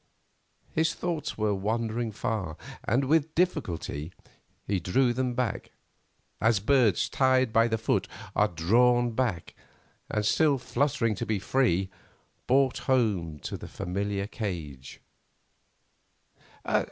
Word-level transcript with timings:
His 0.73 0.95
thoughts 0.95 1.37
were 1.37 1.53
wandering 1.53 2.11
far, 2.11 2.57
and 2.83 3.03
with 3.05 3.35
difficulty 3.35 4.11
he 4.65 4.79
drew 4.79 5.13
them 5.13 5.35
back, 5.35 5.69
as 6.41 6.59
birds 6.59 7.07
tied 7.07 7.53
by 7.53 7.67
the 7.67 7.77
foot 7.77 8.07
are 8.35 8.47
drawn 8.47 9.11
back 9.11 9.53
and, 10.09 10.25
still 10.25 10.57
fluttering 10.57 11.13
to 11.13 11.25
be 11.27 11.37
free, 11.37 11.91
brought 12.47 12.79
home 12.89 13.37
to 13.43 13.57
the 13.57 13.67
familiar 13.67 14.25
cage. 14.25 14.99